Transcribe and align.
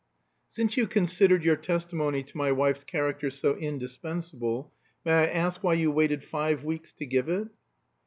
"Since 0.49 0.77
you 0.77 0.87
considered 0.87 1.43
your 1.43 1.55
testimony 1.55 2.23
to 2.23 2.35
my 2.35 2.51
wife's 2.51 2.83
character 2.83 3.29
so 3.29 3.53
indispensable, 3.55 4.71
may 5.05 5.11
I 5.13 5.25
ask 5.27 5.63
why 5.63 5.75
you 5.75 5.91
waited 5.91 6.23
five 6.23 6.63
weeks 6.63 6.91
to 6.93 7.05
give 7.05 7.29
it?" 7.29 7.49